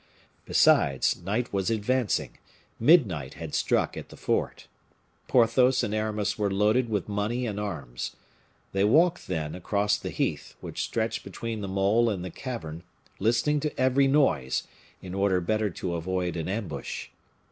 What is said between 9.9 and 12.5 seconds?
the heath, which stretched between the mole and the